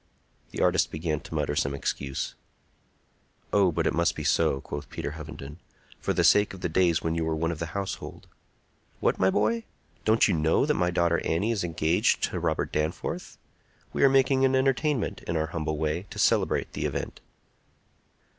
[0.49, 2.33] The artist began to mutter some excuse.
[3.53, 5.59] "Oh, but it must be so," quoth Peter Hovenden,
[5.99, 8.25] "for the sake of the days when you were one of the household.
[8.99, 9.63] What, my boy!
[10.03, 13.37] don't you know that my daughter Annie is engaged to Robert Danforth?
[13.93, 17.21] We are making an entertainment, in our humble way, to celebrate the event."